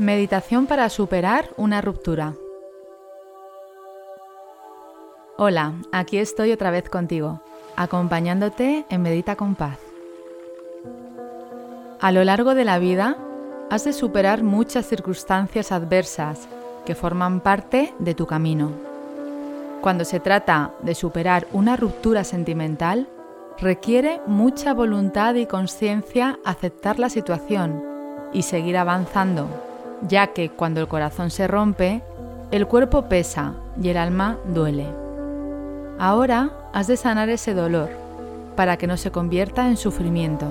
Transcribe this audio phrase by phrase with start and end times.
[0.00, 2.32] Meditación para superar una ruptura.
[5.36, 7.42] Hola, aquí estoy otra vez contigo,
[7.76, 9.78] acompañándote en Medita con Paz.
[12.00, 13.18] A lo largo de la vida,
[13.68, 16.48] has de superar muchas circunstancias adversas
[16.86, 18.72] que forman parte de tu camino.
[19.82, 23.06] Cuando se trata de superar una ruptura sentimental,
[23.58, 27.84] requiere mucha voluntad y conciencia aceptar la situación
[28.32, 29.68] y seguir avanzando
[30.08, 32.02] ya que cuando el corazón se rompe,
[32.50, 34.86] el cuerpo pesa y el alma duele.
[35.98, 37.90] Ahora has de sanar ese dolor
[38.56, 40.46] para que no se convierta en sufrimiento.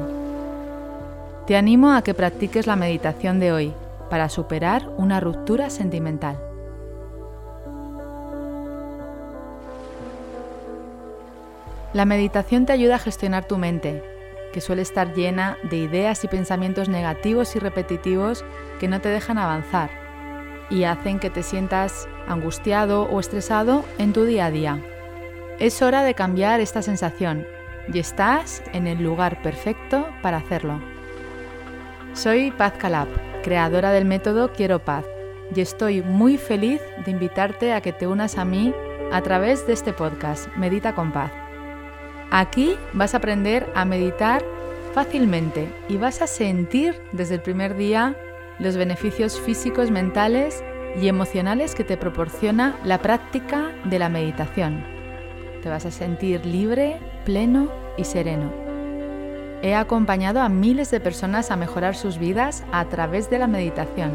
[1.47, 3.73] Te animo a que practiques la meditación de hoy
[4.09, 6.37] para superar una ruptura sentimental.
[11.93, 14.18] La meditación te ayuda a gestionar tu mente
[14.51, 18.43] que suele estar llena de ideas y pensamientos negativos y repetitivos
[18.79, 19.89] que no te dejan avanzar
[20.69, 24.79] y hacen que te sientas angustiado o estresado en tu día a día.
[25.59, 27.45] Es hora de cambiar esta sensación
[27.91, 30.79] y estás en el lugar perfecto para hacerlo.
[32.13, 33.07] Soy Paz Calab,
[33.43, 35.05] creadora del método Quiero Paz,
[35.55, 38.73] y estoy muy feliz de invitarte a que te unas a mí
[39.11, 41.38] a través de este podcast, Medita con Paz.
[42.31, 44.43] Aquí vas a aprender a meditar
[44.93, 48.15] fácilmente y vas a sentir desde el primer día
[48.59, 50.63] los beneficios físicos, mentales
[51.01, 54.83] y emocionales que te proporciona la práctica de la meditación.
[55.63, 58.51] Te vas a sentir libre, pleno y sereno.
[59.61, 64.11] He acompañado a miles de personas a mejorar sus vidas a través de la meditación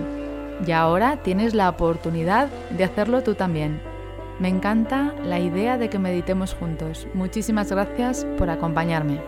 [0.66, 3.93] y ahora tienes la oportunidad de hacerlo tú también.
[4.40, 7.06] Me encanta la idea de que meditemos juntos.
[7.14, 9.20] Muchísimas gracias por acompañarme.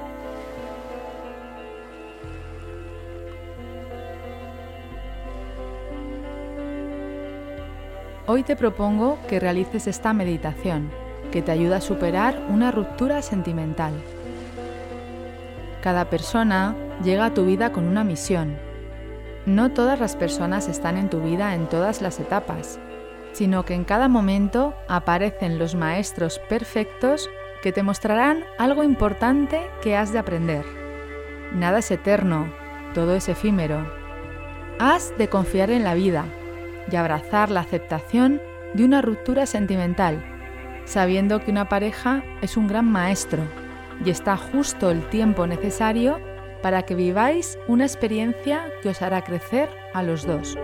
[8.27, 10.91] Hoy te propongo que realices esta meditación
[11.31, 13.93] que te ayuda a superar una ruptura sentimental.
[15.83, 18.57] Cada persona llega a tu vida con una misión.
[19.45, 22.81] No todas las personas están en tu vida en todas las etapas
[23.37, 27.29] sino que en cada momento aparecen los maestros perfectos
[27.63, 30.65] que te mostrarán algo importante que has de aprender.
[31.53, 32.51] Nada es eterno,
[32.95, 33.87] todo es efímero.
[34.79, 36.25] Has de confiar en la vida
[36.91, 38.41] y abrazar la aceptación
[38.73, 40.25] de una ruptura sentimental,
[40.87, 43.43] sabiendo que una pareja es un gran maestro
[44.03, 46.21] y está justo el tiempo necesario
[46.63, 50.57] para que viváis una experiencia que os hará crecer a los dos.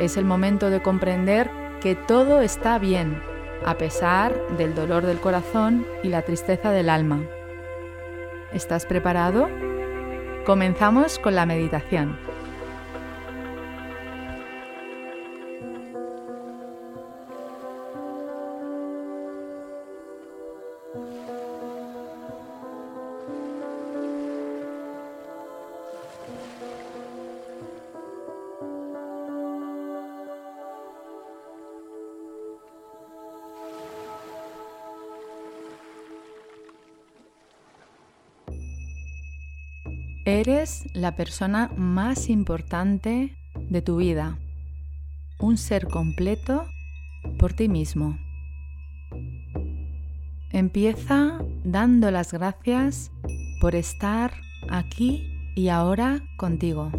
[0.00, 1.50] Es el momento de comprender
[1.82, 3.22] que todo está bien,
[3.66, 7.22] a pesar del dolor del corazón y la tristeza del alma.
[8.50, 9.50] ¿Estás preparado?
[10.46, 12.29] Comenzamos con la meditación.
[40.30, 43.36] Eres la persona más importante
[43.68, 44.38] de tu vida,
[45.40, 46.66] un ser completo
[47.36, 48.16] por ti mismo.
[50.52, 53.10] Empieza dando las gracias
[53.60, 54.32] por estar
[54.68, 56.92] aquí y ahora contigo.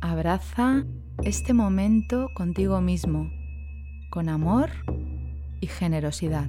[0.00, 0.84] Abraza
[1.24, 3.28] este momento contigo mismo,
[4.08, 4.70] con amor
[5.60, 6.48] y generosidad.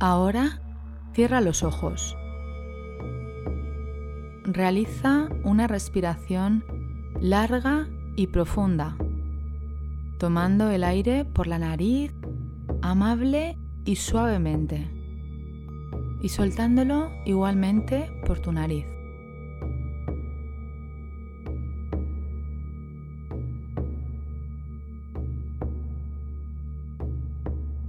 [0.00, 0.60] Ahora
[1.12, 2.16] cierra los ojos.
[4.44, 6.64] Realiza una respiración
[7.20, 8.96] larga y profunda,
[10.18, 12.14] tomando el aire por la nariz
[12.80, 14.88] amable y suavemente
[16.22, 18.86] y soltándolo igualmente por tu nariz.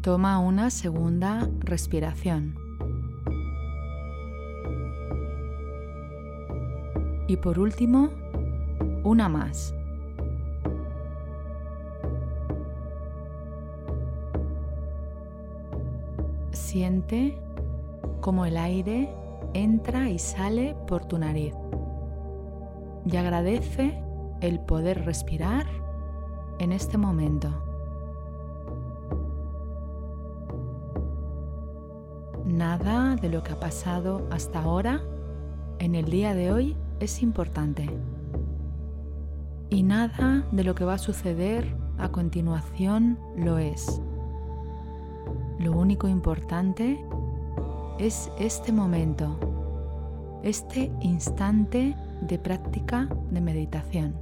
[0.01, 2.55] Toma una segunda respiración.
[7.27, 8.09] Y por último,
[9.03, 9.75] una más.
[16.51, 17.37] Siente
[18.21, 19.13] cómo el aire
[19.53, 21.55] entra y sale por tu nariz.
[23.05, 24.01] Y agradece
[24.39, 25.65] el poder respirar
[26.59, 27.68] en este momento.
[32.83, 35.01] Nada de lo que ha pasado hasta ahora
[35.79, 37.89] en el día de hoy es importante.
[39.69, 44.01] Y nada de lo que va a suceder a continuación lo es.
[45.59, 47.03] Lo único importante
[47.99, 49.37] es este momento,
[50.41, 54.15] este instante de práctica de meditación.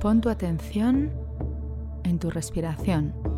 [0.00, 1.10] Pon tu atención
[2.02, 3.29] en tu respiración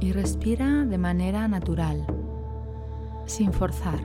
[0.00, 2.06] y respira de manera natural,
[3.26, 4.00] sin forzar.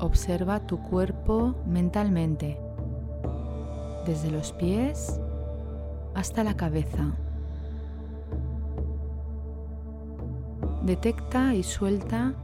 [0.00, 2.58] Observa tu cuerpo mentalmente,
[4.04, 5.20] desde los pies
[6.14, 7.12] hasta la cabeza.
[10.84, 12.34] Detecta y suelta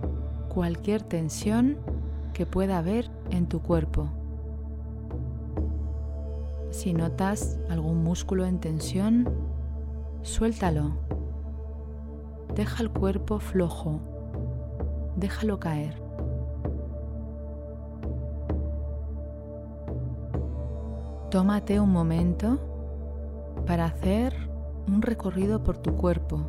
[0.48, 1.76] cualquier tensión
[2.32, 4.08] que pueda haber en tu cuerpo.
[6.78, 9.28] Si notas algún músculo en tensión,
[10.22, 10.92] suéltalo.
[12.54, 13.98] Deja el cuerpo flojo.
[15.16, 16.00] Déjalo caer.
[21.32, 22.60] Tómate un momento
[23.66, 24.36] para hacer
[24.86, 26.42] un recorrido por tu cuerpo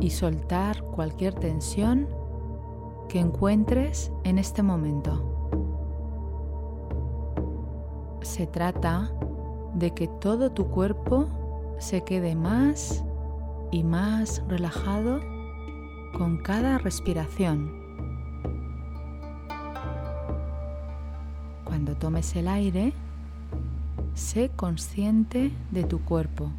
[0.00, 2.08] y soltar cualquier tensión
[3.10, 5.33] que encuentres en este momento.
[8.24, 9.12] Se trata
[9.74, 11.28] de que todo tu cuerpo
[11.78, 13.04] se quede más
[13.70, 15.20] y más relajado
[16.16, 17.70] con cada respiración.
[21.64, 22.94] Cuando tomes el aire,
[24.14, 26.50] sé consciente de tu cuerpo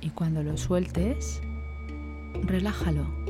[0.00, 1.42] y cuando lo sueltes,
[2.42, 3.27] relájalo.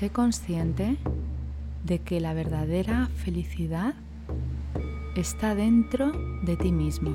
[0.00, 0.96] Sé consciente
[1.84, 3.94] de que la verdadera felicidad
[5.14, 6.10] está dentro
[6.42, 7.10] de ti mismo.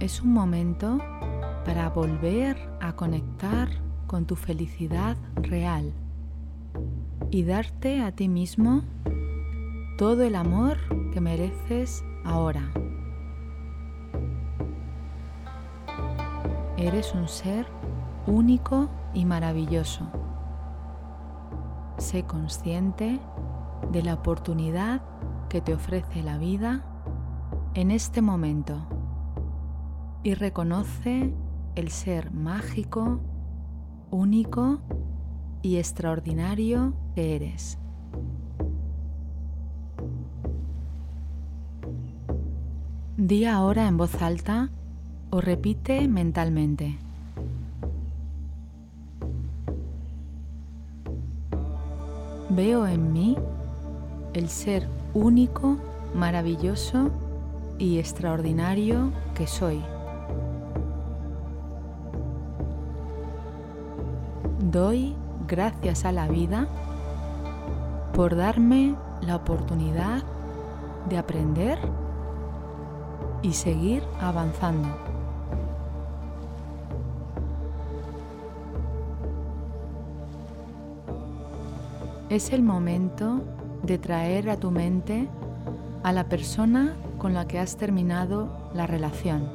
[0.00, 0.98] Es un momento
[1.64, 3.68] para volver a conectar
[4.08, 5.92] con tu felicidad real
[7.30, 8.82] y darte a ti mismo
[9.96, 10.78] todo el amor
[11.12, 12.72] que mereces ahora.
[16.76, 17.68] Eres un ser
[18.26, 20.06] único y maravilloso.
[21.98, 23.20] Sé consciente
[23.92, 25.02] de la oportunidad
[25.48, 26.84] que te ofrece la vida
[27.74, 28.86] en este momento
[30.22, 31.32] y reconoce
[31.76, 33.20] el ser mágico,
[34.10, 34.80] único
[35.62, 37.78] y extraordinario que eres.
[43.16, 44.70] Di ahora en voz alta
[45.30, 46.98] o repite mentalmente.
[52.56, 53.36] Veo en mí
[54.32, 55.76] el ser único,
[56.14, 57.10] maravilloso
[57.78, 59.82] y extraordinario que soy.
[64.70, 65.16] Doy
[65.48, 66.68] gracias a la vida
[68.14, 70.22] por darme la oportunidad
[71.08, 71.80] de aprender
[73.42, 75.23] y seguir avanzando.
[82.30, 83.42] Es el momento
[83.82, 85.28] de traer a tu mente
[86.02, 89.48] a la persona con la que has terminado la relación.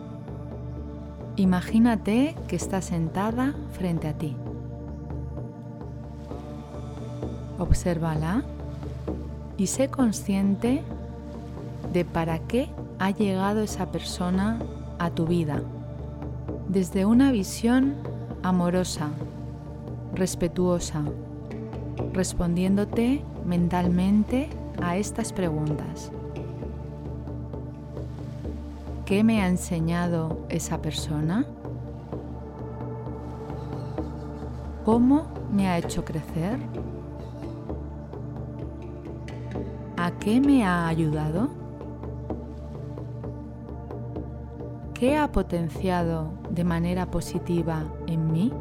[1.36, 4.36] Imagínate que está sentada frente a ti.
[7.58, 8.44] Obsérvala
[9.58, 10.84] y sé consciente
[11.92, 14.60] de para qué ha llegado esa persona
[15.00, 15.64] a tu vida,
[16.68, 17.96] desde una visión
[18.44, 19.10] amorosa,
[20.14, 21.04] respetuosa,
[22.13, 24.50] respondiéndote mentalmente
[24.82, 26.12] a estas preguntas.
[29.06, 31.46] ¿Qué me ha enseñado esa persona?
[34.86, 36.60] ¿Cómo me ha hecho crecer?
[39.98, 41.50] ¿A qué me ha ayudado?
[44.94, 48.53] ¿Qué ha potenciado de manera positiva en mí?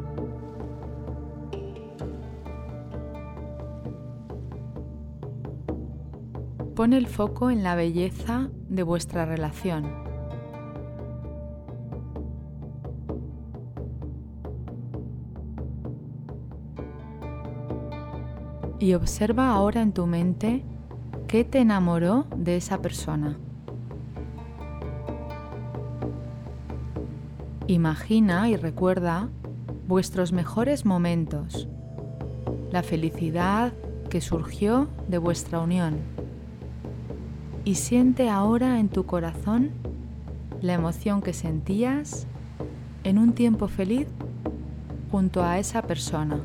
[6.79, 9.83] Pon el foco en la belleza de vuestra relación.
[18.79, 20.63] Y observa ahora en tu mente
[21.27, 23.37] qué te enamoró de esa persona.
[27.67, 29.27] Imagina y recuerda
[29.85, 31.67] vuestros mejores momentos,
[32.71, 33.73] la felicidad
[34.09, 36.18] que surgió de vuestra unión
[37.65, 39.71] y siente ahora en tu corazón
[40.61, 42.27] la emoción que sentías
[43.03, 44.07] en un tiempo feliz
[45.11, 46.39] junto a esa persona.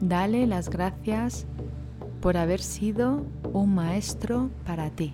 [0.00, 1.46] Dale las gracias
[2.22, 5.12] por haber sido un maestro para ti.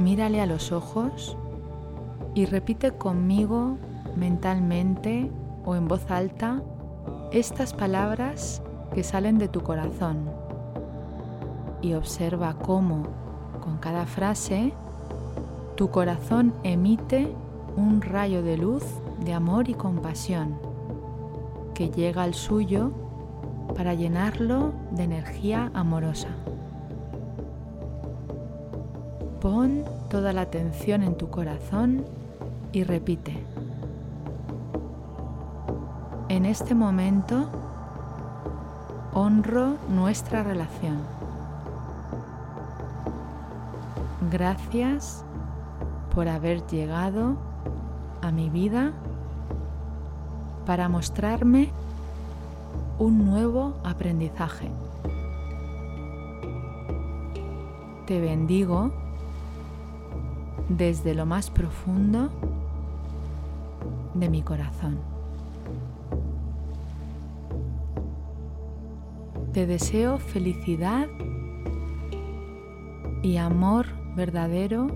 [0.00, 1.36] Mírale a los ojos
[2.34, 3.76] y repite conmigo
[4.16, 5.30] mentalmente
[5.64, 6.62] o en voz alta
[7.32, 8.62] estas palabras
[8.94, 10.30] que salen de tu corazón
[11.82, 13.04] y observa cómo
[13.60, 14.72] con cada frase
[15.76, 17.32] tu corazón emite
[17.76, 18.84] un rayo de luz
[19.24, 20.58] de amor y compasión
[21.74, 22.90] que llega al suyo
[23.74, 26.28] para llenarlo de energía amorosa.
[29.40, 32.04] Pon toda la atención en tu corazón
[32.72, 33.42] y repite.
[36.28, 37.48] En este momento
[39.14, 40.98] honro nuestra relación.
[44.30, 45.24] Gracias
[46.14, 47.36] por haber llegado
[48.20, 48.92] a mi vida
[50.66, 51.70] para mostrarme
[52.98, 54.70] un nuevo aprendizaje.
[58.06, 58.92] Te bendigo
[60.70, 62.30] desde lo más profundo
[64.14, 64.98] de mi corazón.
[69.52, 71.08] Te deseo felicidad
[73.22, 74.86] y amor verdadero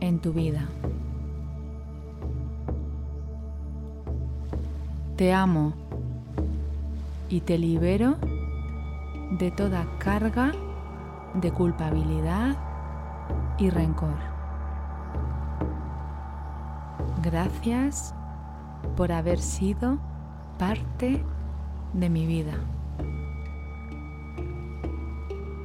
[0.00, 0.68] en tu vida.
[5.16, 5.74] Te amo
[7.28, 8.16] y te libero
[9.38, 10.52] de toda carga
[11.34, 12.56] de culpabilidad
[13.58, 14.16] y rencor.
[17.22, 18.14] Gracias
[18.96, 19.98] por haber sido
[20.58, 21.24] parte
[21.92, 22.54] de mi vida.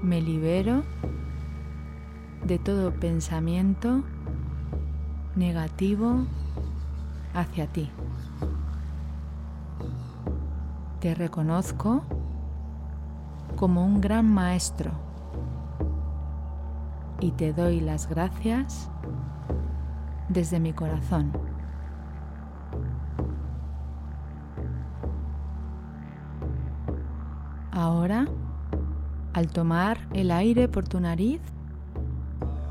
[0.02, 0.84] Me libero
[2.46, 4.04] de todo pensamiento
[5.36, 6.26] negativo
[7.34, 7.90] hacia ti.
[11.00, 12.04] Te reconozco
[13.56, 15.09] como un gran maestro
[17.22, 18.90] y te doy las gracias
[20.30, 21.32] desde mi corazón.
[27.72, 28.26] Ahora,
[29.34, 31.42] al tomar el aire por tu nariz,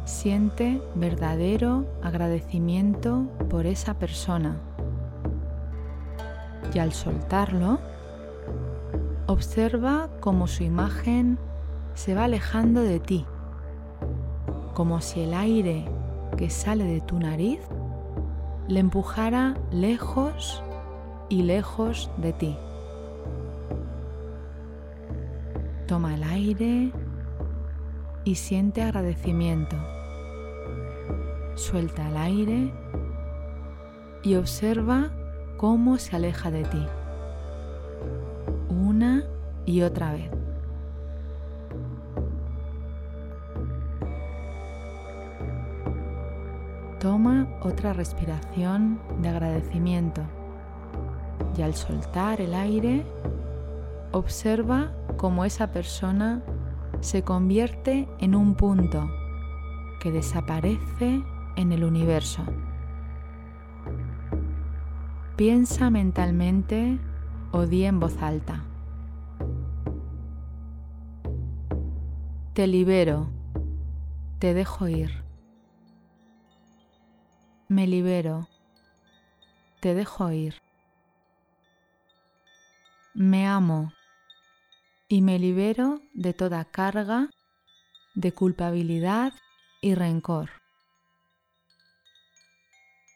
[0.05, 4.57] siente verdadero agradecimiento por esa persona.
[6.75, 7.81] Y al soltarlo,
[9.27, 11.39] observa cómo su imagen
[11.95, 13.27] se va alejando de ti
[14.79, 15.85] como si el aire
[16.37, 17.59] que sale de tu nariz
[18.69, 20.63] le empujara lejos
[21.29, 22.57] y lejos de ti.
[25.89, 26.93] Toma el aire
[28.23, 29.75] y siente agradecimiento.
[31.57, 32.73] Suelta el aire
[34.23, 35.11] y observa
[35.57, 36.87] cómo se aleja de ti.
[38.69, 39.25] Una
[39.67, 40.38] y otra vez.
[47.01, 50.23] Toma otra respiración de agradecimiento
[51.57, 53.05] y al soltar el aire,
[54.13, 56.43] observa cómo esa persona
[57.01, 59.11] se convierte en un punto
[60.01, 61.23] que desaparece
[61.57, 62.43] en el universo.
[65.37, 66.99] Piensa mentalmente
[67.53, 68.65] o di en voz alta.
[72.55, 73.29] Te libero,
[74.41, 75.28] te dejo ir.
[77.69, 78.49] Me libero.
[79.81, 80.55] Te dejo ir.
[83.15, 83.93] Me amo
[85.07, 87.29] y me libero de toda carga
[88.15, 89.33] de culpabilidad
[89.83, 90.51] y rencor.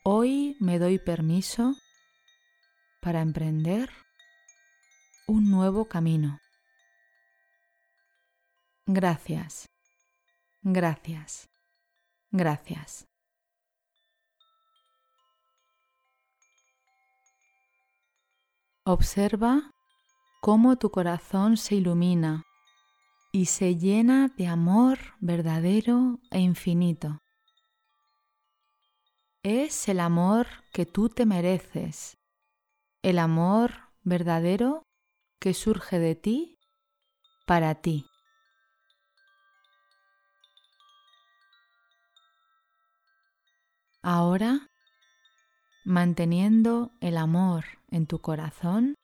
[0.04, 1.74] Hoy me doy permiso
[3.00, 3.88] para emprender
[5.26, 6.40] un nuevo camino.
[8.86, 9.66] Gracias.
[10.62, 11.48] Gracias.
[12.30, 13.11] Gracias.
[18.84, 19.70] Observa
[20.40, 22.42] cómo tu corazón se ilumina
[23.30, 27.20] y se llena de amor verdadero e infinito.
[29.44, 32.18] Es el amor que tú te mereces,
[33.02, 33.70] el amor
[34.02, 34.82] verdadero
[35.38, 36.58] que surge de ti
[37.46, 38.04] para ti.
[44.02, 44.66] Ahora,
[45.84, 48.96] manteniendo el amor en tu corazón,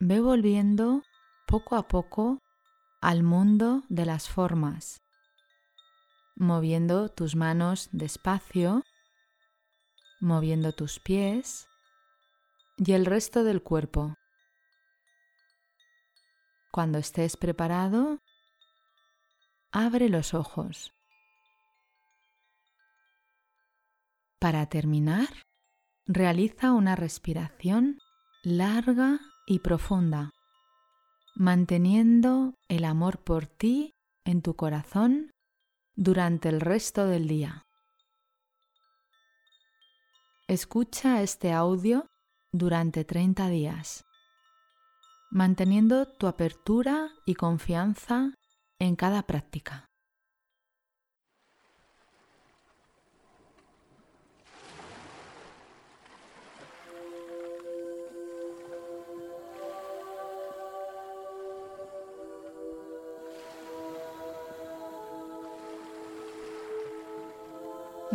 [0.00, 1.02] ve volviendo
[1.46, 2.38] poco a poco
[3.02, 5.02] al mundo de las formas,
[6.34, 8.82] moviendo tus manos despacio,
[10.20, 11.68] moviendo tus pies
[12.78, 14.14] y el resto del cuerpo.
[16.72, 18.18] Cuando estés preparado,
[19.72, 20.94] abre los ojos.
[24.38, 25.28] Para terminar,
[26.12, 27.98] realiza una respiración
[28.42, 30.30] larga y profunda,
[31.36, 33.92] manteniendo el amor por ti
[34.24, 35.30] en tu corazón
[35.94, 37.62] durante el resto del día.
[40.48, 42.06] Escucha este audio
[42.50, 44.04] durante 30 días,
[45.30, 48.34] manteniendo tu apertura y confianza
[48.80, 49.89] en cada práctica.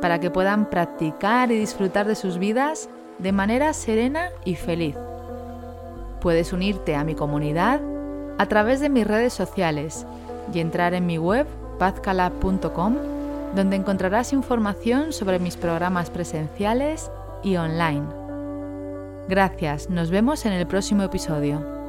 [0.00, 4.96] para que puedan practicar y disfrutar de sus vidas de manera serena y feliz.
[6.20, 7.80] Puedes unirte a mi comunidad
[8.38, 10.06] a través de mis redes sociales
[10.52, 11.46] y entrar en mi web
[11.78, 12.96] pazcalab.com
[13.54, 17.10] donde encontrarás información sobre mis programas presenciales
[17.42, 18.06] y online.
[19.28, 21.79] Gracias, nos vemos en el próximo episodio.